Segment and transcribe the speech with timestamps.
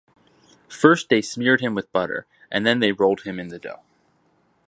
[0.67, 3.81] First they smeared him with butter, and then they rolled him in the dough.